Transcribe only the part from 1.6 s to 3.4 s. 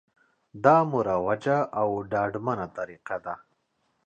او ډاډمنه طریقه ده